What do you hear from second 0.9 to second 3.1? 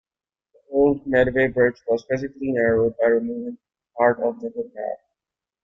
Medway Bridge was physically narrowed by